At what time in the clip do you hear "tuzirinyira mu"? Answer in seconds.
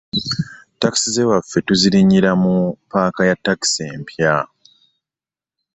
1.67-2.55